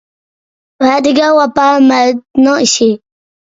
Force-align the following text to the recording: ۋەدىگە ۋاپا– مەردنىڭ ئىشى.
ۋەدىگە 0.85 1.27
ۋاپا– 1.41 1.67
مەردنىڭ 1.93 2.61
ئىشى. 2.65 2.91